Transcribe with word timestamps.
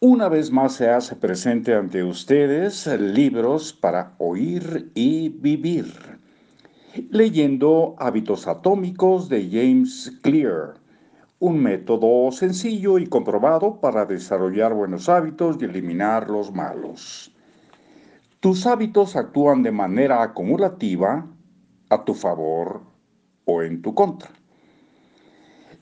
Una 0.00 0.28
vez 0.28 0.50
más 0.50 0.74
se 0.74 0.90
hace 0.90 1.16
presente 1.16 1.74
ante 1.74 2.04
ustedes 2.04 2.86
libros 3.00 3.72
para 3.72 4.14
oír 4.18 4.92
y 4.94 5.30
vivir. 5.30 5.86
Leyendo 7.08 7.94
Hábitos 7.98 8.46
Atómicos 8.46 9.30
de 9.30 9.48
James 9.50 10.12
Clear, 10.20 10.74
un 11.38 11.62
método 11.62 12.30
sencillo 12.30 12.98
y 12.98 13.06
comprobado 13.06 13.80
para 13.80 14.04
desarrollar 14.04 14.74
buenos 14.74 15.08
hábitos 15.08 15.56
y 15.60 15.64
eliminar 15.64 16.28
los 16.28 16.52
malos. 16.52 17.34
Tus 18.40 18.66
hábitos 18.66 19.16
actúan 19.16 19.62
de 19.62 19.72
manera 19.72 20.22
acumulativa 20.22 21.26
a 21.88 22.04
tu 22.04 22.12
favor 22.12 22.82
o 23.46 23.62
en 23.62 23.80
tu 23.80 23.94
contra. 23.94 24.28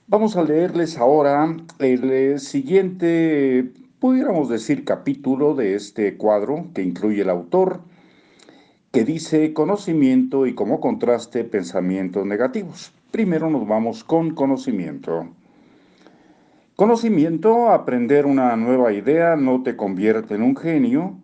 Vamos 0.07 0.37
a 0.37 0.45
leerles 0.45 0.99
ahora 0.99 1.57
el 1.81 2.39
siguiente 2.39 3.73
pudiéramos 4.05 4.51
decir, 4.51 4.85
capítulo 4.85 5.55
de 5.55 5.75
este 5.75 6.19
cuadro 6.19 6.67
que 6.75 6.83
incluye 6.83 7.23
el 7.23 7.31
autor, 7.31 7.81
que 8.93 9.03
dice 9.03 9.55
conocimiento 9.55 10.47
y 10.47 10.55
como 10.55 10.79
contraste 10.79 11.43
pensamientos 11.43 12.27
negativos. 12.27 12.93
Primero 13.11 13.49
nos 13.49 13.67
vamos 13.67 14.05
con 14.05 14.35
conocimiento. 14.35 15.29
Conocimiento, 16.77 17.71
aprender 17.71 18.27
una 18.27 18.55
nueva 18.57 18.93
idea 18.93 19.37
no 19.37 19.63
te 19.63 19.75
convierte 19.75 20.35
en 20.35 20.43
un 20.43 20.55
genio, 20.55 21.17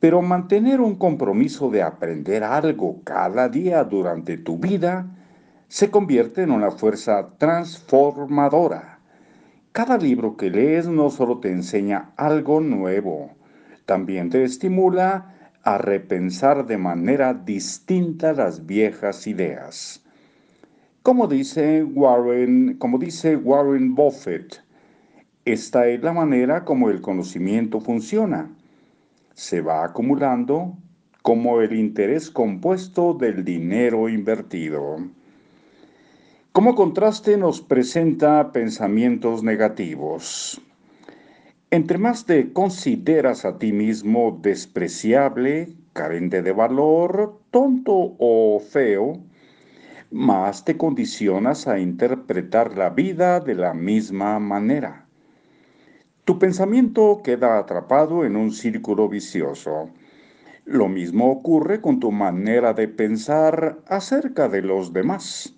pero 0.00 0.20
mantener 0.20 0.80
un 0.80 0.96
compromiso 0.96 1.70
de 1.70 1.82
aprender 1.82 2.42
algo 2.42 2.96
cada 3.04 3.48
día 3.48 3.84
durante 3.84 4.38
tu 4.38 4.58
vida 4.58 5.06
se 5.68 5.88
convierte 5.88 6.42
en 6.42 6.50
una 6.50 6.72
fuerza 6.72 7.28
transformadora 7.38 8.97
cada 9.72 9.98
libro 9.98 10.36
que 10.36 10.50
lees 10.50 10.88
no 10.88 11.10
solo 11.10 11.38
te 11.38 11.50
enseña 11.50 12.12
algo 12.16 12.60
nuevo, 12.60 13.32
también 13.86 14.30
te 14.30 14.42
estimula 14.44 15.34
a 15.62 15.78
repensar 15.78 16.66
de 16.66 16.78
manera 16.78 17.34
distinta 17.34 18.32
las 18.32 18.66
viejas 18.66 19.26
ideas. 19.26 20.04
Como 21.02 21.26
dice 21.26 21.84
Warren, 21.84 22.76
como 22.78 22.98
dice 22.98 23.36
Warren 23.36 23.94
Buffett, 23.94 24.62
esta 25.44 25.86
es 25.88 26.02
la 26.02 26.12
manera 26.12 26.64
como 26.64 26.90
el 26.90 27.00
conocimiento 27.00 27.80
funciona. 27.80 28.50
Se 29.34 29.60
va 29.60 29.84
acumulando 29.84 30.76
como 31.22 31.60
el 31.60 31.72
interés 31.72 32.30
compuesto 32.30 33.14
del 33.14 33.44
dinero 33.44 34.08
invertido. 34.08 34.98
Como 36.58 36.74
contraste 36.74 37.36
nos 37.36 37.60
presenta 37.60 38.50
pensamientos 38.50 39.44
negativos. 39.44 40.60
Entre 41.70 41.98
más 41.98 42.26
te 42.26 42.52
consideras 42.52 43.44
a 43.44 43.58
ti 43.58 43.72
mismo 43.72 44.40
despreciable, 44.42 45.76
carente 45.92 46.42
de 46.42 46.50
valor, 46.50 47.38
tonto 47.52 48.16
o 48.18 48.58
feo, 48.58 49.20
más 50.10 50.64
te 50.64 50.76
condicionas 50.76 51.68
a 51.68 51.78
interpretar 51.78 52.76
la 52.76 52.90
vida 52.90 53.38
de 53.38 53.54
la 53.54 53.72
misma 53.72 54.40
manera. 54.40 55.06
Tu 56.24 56.40
pensamiento 56.40 57.20
queda 57.22 57.60
atrapado 57.60 58.24
en 58.24 58.34
un 58.34 58.50
círculo 58.50 59.08
vicioso. 59.08 59.90
Lo 60.64 60.88
mismo 60.88 61.30
ocurre 61.30 61.80
con 61.80 62.00
tu 62.00 62.10
manera 62.10 62.74
de 62.74 62.88
pensar 62.88 63.78
acerca 63.86 64.48
de 64.48 64.62
los 64.62 64.92
demás. 64.92 65.54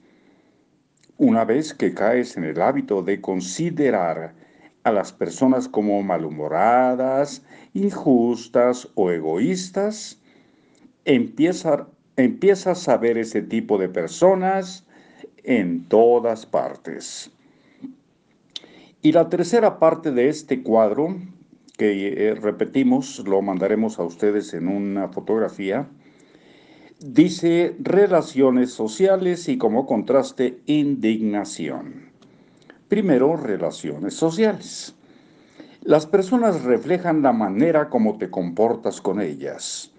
Una 1.20 1.44
vez 1.44 1.74
que 1.74 1.92
caes 1.92 2.38
en 2.38 2.44
el 2.44 2.62
hábito 2.62 3.02
de 3.02 3.20
considerar 3.20 4.32
a 4.84 4.90
las 4.90 5.12
personas 5.12 5.68
como 5.68 6.02
malhumoradas, 6.02 7.44
injustas 7.74 8.88
o 8.94 9.10
egoístas, 9.10 10.18
empiezas 11.04 12.88
a 12.88 12.96
ver 12.96 13.18
ese 13.18 13.42
tipo 13.42 13.76
de 13.76 13.90
personas 13.90 14.86
en 15.44 15.84
todas 15.88 16.46
partes. 16.46 17.30
Y 19.02 19.12
la 19.12 19.28
tercera 19.28 19.78
parte 19.78 20.12
de 20.12 20.30
este 20.30 20.62
cuadro, 20.62 21.18
que 21.76 22.30
eh, 22.30 22.34
repetimos, 22.34 23.18
lo 23.28 23.42
mandaremos 23.42 23.98
a 23.98 24.04
ustedes 24.04 24.54
en 24.54 24.68
una 24.68 25.08
fotografía, 25.08 25.86
Dice 27.02 27.76
relaciones 27.80 28.74
sociales 28.74 29.48
y 29.48 29.56
como 29.56 29.86
contraste 29.86 30.60
indignación. 30.66 32.10
Primero, 32.88 33.38
relaciones 33.38 34.12
sociales. 34.12 34.94
Las 35.80 36.04
personas 36.04 36.62
reflejan 36.62 37.22
la 37.22 37.32
manera 37.32 37.88
como 37.88 38.18
te 38.18 38.28
comportas 38.28 39.00
con 39.00 39.22
ellas. 39.22 39.92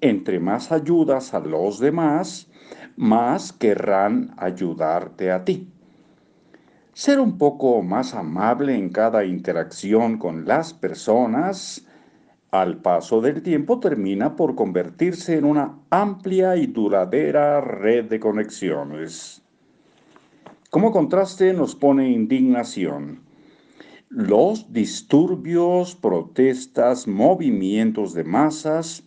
Entre 0.00 0.40
más 0.40 0.72
ayudas 0.72 1.32
a 1.32 1.38
los 1.38 1.78
demás, 1.78 2.48
más 2.96 3.52
querrán 3.52 4.34
ayudarte 4.36 5.30
a 5.30 5.44
ti. 5.44 5.68
Ser 6.92 7.20
un 7.20 7.38
poco 7.38 7.82
más 7.82 8.14
amable 8.14 8.74
en 8.74 8.88
cada 8.88 9.24
interacción 9.24 10.18
con 10.18 10.44
las 10.44 10.74
personas 10.74 11.86
al 12.52 12.82
paso 12.82 13.22
del 13.22 13.42
tiempo 13.42 13.80
termina 13.80 14.36
por 14.36 14.54
convertirse 14.54 15.38
en 15.38 15.46
una 15.46 15.78
amplia 15.88 16.54
y 16.56 16.66
duradera 16.66 17.62
red 17.62 18.04
de 18.04 18.20
conexiones. 18.20 19.42
Como 20.68 20.92
contraste 20.92 21.54
nos 21.54 21.74
pone 21.74 22.10
indignación. 22.10 23.22
Los 24.10 24.70
disturbios, 24.70 25.94
protestas, 25.94 27.08
movimientos 27.08 28.12
de 28.12 28.24
masas 28.24 29.04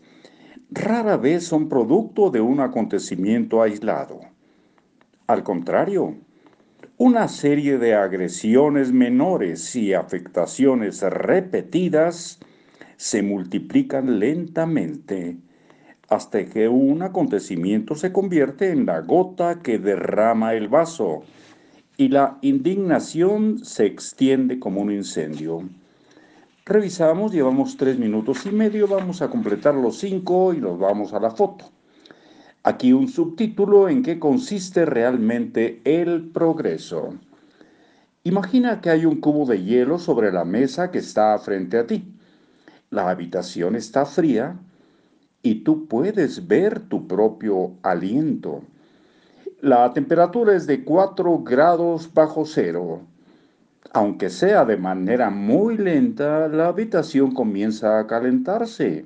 rara 0.72 1.16
vez 1.16 1.46
son 1.46 1.70
producto 1.70 2.32
de 2.32 2.42
un 2.42 2.60
acontecimiento 2.60 3.62
aislado. 3.62 4.22
Al 5.28 5.44
contrario, 5.44 6.16
una 6.98 7.28
serie 7.28 7.78
de 7.78 7.94
agresiones 7.94 8.92
menores 8.92 9.76
y 9.76 9.94
afectaciones 9.94 11.04
repetidas 11.04 12.40
se 12.98 13.22
multiplican 13.22 14.20
lentamente 14.20 15.38
hasta 16.10 16.46
que 16.46 16.68
un 16.68 17.02
acontecimiento 17.02 17.96
se 17.96 18.12
convierte 18.12 18.72
en 18.72 18.86
la 18.86 19.02
gota 19.02 19.60
que 19.62 19.80
derrama 19.80 20.54
el 20.54 20.68
vaso 20.68 21.24
y 21.98 22.10
la 22.10 22.38
indignación 22.42 23.60
se 23.64 23.86
extiende 23.86 24.60
como 24.60 24.82
un 24.82 24.92
incendio. 24.92 25.64
Revisamos, 26.66 27.32
llevamos 27.32 27.78
tres 27.78 27.98
minutos 27.98 28.46
y 28.46 28.52
medio, 28.52 28.88
vamos 28.88 29.22
a 29.22 29.30
completar 29.30 29.76
los 29.76 30.00
cinco 30.00 30.54
y 30.54 30.58
nos 30.58 30.80
vamos 30.80 31.14
a 31.14 31.20
la 31.20 31.32
foto. 31.32 31.66
Aquí 32.64 32.94
un 32.94 33.08
subtítulo 33.08 33.88
en 33.88 34.02
qué 34.02 34.18
consiste 34.18 34.86
realmente 34.86 35.82
el 35.84 36.30
progreso. 36.30 37.14
Imagina 38.24 38.82
que 38.82 38.90
hay 38.90 39.06
un 39.06 39.22
cubo 39.22 39.46
de 39.46 39.64
hielo 39.64 40.00
sobre 40.00 40.32
la 40.32 40.46
mesa 40.46 40.90
que 40.90 40.98
está 40.98 41.38
frente 41.38 41.78
a 41.78 41.86
ti. 41.86 42.12
La 42.96 43.10
habitación 43.10 43.76
está 43.76 44.06
fría 44.06 44.58
y 45.42 45.66
tú 45.66 45.86
puedes 45.90 46.48
ver 46.48 46.80
tu 46.80 47.10
propio 47.10 47.74
aliento. 47.84 48.62
La 49.60 49.92
temperatura 49.92 50.56
es 50.56 50.66
de 50.66 50.86
4 50.86 51.40
grados 51.40 52.14
bajo 52.14 52.46
cero. 52.46 53.02
Aunque 53.92 54.30
sea 54.30 54.64
de 54.64 54.78
manera 54.78 55.30
muy 55.30 55.76
lenta, 55.76 56.48
la 56.48 56.68
habitación 56.68 57.34
comienza 57.34 58.00
a 58.00 58.08
calentarse. 58.08 59.06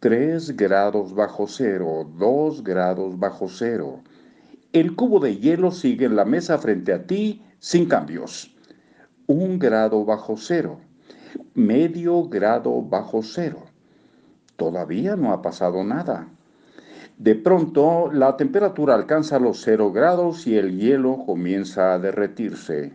3 0.00 0.56
grados 0.56 1.14
bajo 1.14 1.46
cero, 1.48 2.10
2 2.16 2.64
grados 2.64 3.18
bajo 3.18 3.50
cero. 3.50 4.00
El 4.72 4.96
cubo 4.96 5.20
de 5.20 5.36
hielo 5.36 5.70
sigue 5.70 6.06
en 6.06 6.16
la 6.16 6.24
mesa 6.24 6.56
frente 6.56 6.94
a 6.94 7.06
ti 7.06 7.42
sin 7.58 7.90
cambios. 7.90 8.56
1 9.26 9.58
grado 9.58 10.02
bajo 10.06 10.38
cero 10.38 10.80
medio 11.54 12.24
grado 12.28 12.82
bajo 12.82 13.22
cero. 13.22 13.64
Todavía 14.56 15.16
no 15.16 15.32
ha 15.32 15.42
pasado 15.42 15.84
nada. 15.84 16.28
De 17.18 17.34
pronto, 17.34 18.10
la 18.12 18.36
temperatura 18.36 18.94
alcanza 18.94 19.38
los 19.38 19.62
cero 19.62 19.90
grados 19.92 20.46
y 20.46 20.56
el 20.56 20.78
hielo 20.78 21.24
comienza 21.24 21.94
a 21.94 21.98
derretirse. 21.98 22.92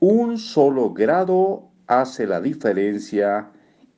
Un 0.00 0.38
solo 0.38 0.92
grado 0.92 1.68
hace 1.86 2.26
la 2.26 2.40
diferencia 2.40 3.50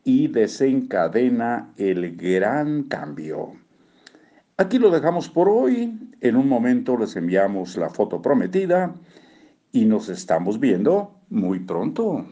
y 0.05 0.29
desencadena 0.29 1.73
el 1.77 2.17
gran 2.17 2.85
cambio. 2.85 3.53
Aquí 4.57 4.79
lo 4.79 4.91
dejamos 4.91 5.29
por 5.29 5.49
hoy. 5.49 6.11
En 6.21 6.37
un 6.37 6.49
momento 6.49 6.97
les 6.97 7.17
enviamos 7.17 7.77
la 7.77 7.89
foto 7.89 8.21
prometida 8.21 8.95
y 9.73 9.87
nos 9.87 10.09
estamos 10.09 10.61
viendo 10.61 11.15
muy 11.31 11.61
pronto. 11.61 12.27